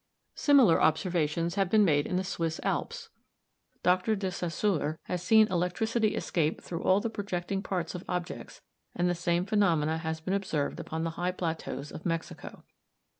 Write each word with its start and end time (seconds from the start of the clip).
Similar 0.33 0.81
observations 0.81 1.53
have 1.53 1.69
been 1.69 1.85
made 1.85 2.07
in 2.07 2.15
the 2.15 2.23
Swiss 2.23 2.59
Alps. 2.63 3.09
Dr. 3.83 4.15
De 4.15 4.31
Saussure 4.31 4.97
has 5.03 5.21
seen 5.21 5.47
electricity 5.51 6.15
escape 6.15 6.59
through 6.63 6.81
all 6.81 6.99
the 6.99 7.07
projecting 7.07 7.61
parts 7.61 7.93
of 7.93 8.03
objects, 8.09 8.61
and 8.95 9.07
the 9.07 9.13
same 9.13 9.45
phenomena 9.45 9.99
have 9.99 10.25
been 10.25 10.33
observed 10.33 10.79
upon 10.79 11.03
the 11.03 11.11
high 11.21 11.31
plateaus 11.31 11.91
of 11.91 12.03
Mexico. 12.03 12.63